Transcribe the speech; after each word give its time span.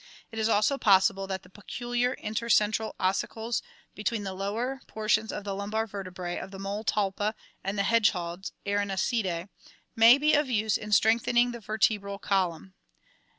It 0.31 0.39
is 0.39 0.49
also 0.49 0.79
pos 0.79 1.07
sible 1.11 1.27
that 1.27 1.43
the 1.43 1.49
peculiar 1.51 2.15
intercentral 2.15 2.95
ossicles 2.99 3.61
between 3.93 4.23
the 4.23 4.33
lower 4.33 4.81
por 4.87 5.07
tions 5.07 5.31
of 5.31 5.43
the 5.43 5.53
lumbar 5.53 5.85
vertebrae 5.85 6.39
of 6.39 6.49
the 6.49 6.57
mole 6.57 6.83
Talpa 6.83 7.35
and 7.63 7.77
the 7.77 7.83
hedgehogs 7.83 8.51
(Erinaceidae) 8.65 9.47
may 9.95 10.17
be 10.17 10.33
of 10.33 10.49
use 10.49 10.75
in 10.75 10.91
strengthening 10.91 11.51
the 11.51 11.59
vertebral 11.59 12.17
column. 12.17 12.73